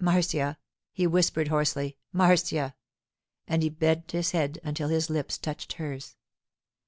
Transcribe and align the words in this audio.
'Marcia,' 0.00 0.58
he 0.92 1.06
whispered 1.06 1.46
hoarsely, 1.46 1.96
'Marcia,' 2.12 2.74
and 3.46 3.62
he 3.62 3.68
bent 3.70 4.10
his 4.10 4.32
head 4.32 4.58
until 4.64 4.88
his 4.88 5.08
lips 5.08 5.38
touched 5.38 5.74
hers. 5.74 6.16